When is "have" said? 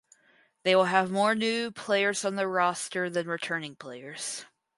0.85-1.11